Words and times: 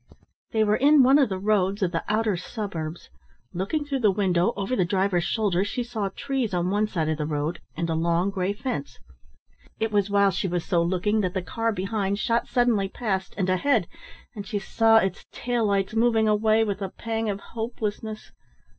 They 0.51 0.63
were 0.63 0.77
in 0.77 1.03
one 1.03 1.19
of 1.19 1.29
the 1.29 1.37
roads 1.37 1.83
of 1.83 1.91
the 1.91 2.03
outer 2.09 2.35
suburbs. 2.35 3.11
Looking 3.53 3.85
through 3.85 3.99
the 3.99 4.09
window 4.09 4.51
over 4.55 4.75
the 4.75 4.83
driver's 4.83 5.25
shoulder 5.25 5.63
she 5.63 5.83
saw 5.83 6.09
trees 6.09 6.55
on 6.55 6.71
one 6.71 6.87
side 6.87 7.07
of 7.07 7.19
the 7.19 7.27
road, 7.27 7.59
and 7.77 7.87
a 7.87 7.93
long 7.93 8.31
grey 8.31 8.51
fence. 8.51 8.97
It 9.79 9.91
was 9.91 10.09
while 10.09 10.31
she 10.31 10.47
was 10.47 10.65
so 10.65 10.81
looking 10.81 11.21
that 11.21 11.35
the 11.35 11.43
car 11.43 11.71
behind 11.71 12.17
shot 12.17 12.47
suddenly 12.47 12.89
past 12.89 13.35
and 13.37 13.47
ahead, 13.47 13.87
and 14.35 14.47
she 14.47 14.57
saw 14.57 14.97
its 14.97 15.27
tail 15.31 15.67
lights 15.67 15.93
moving 15.93 16.27
away 16.27 16.63
with 16.63 16.81
a 16.81 16.89
pang 16.89 17.29
of 17.29 17.39
hopelessness. 17.53 18.31